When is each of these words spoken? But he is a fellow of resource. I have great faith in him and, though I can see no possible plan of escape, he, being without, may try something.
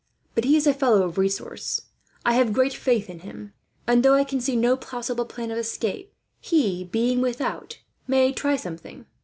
But 0.33 0.45
he 0.45 0.57
is 0.57 0.65
a 0.65 0.73
fellow 0.73 1.03
of 1.03 1.19
resource. 1.19 1.83
I 2.25 2.33
have 2.33 2.53
great 2.53 2.73
faith 2.73 3.07
in 3.07 3.19
him 3.19 3.53
and, 3.85 4.01
though 4.01 4.15
I 4.15 4.23
can 4.23 4.41
see 4.41 4.55
no 4.55 4.75
possible 4.75 5.25
plan 5.27 5.51
of 5.51 5.59
escape, 5.59 6.11
he, 6.39 6.83
being 6.85 7.21
without, 7.21 7.77
may 8.07 8.33
try 8.33 8.55
something. 8.55 9.05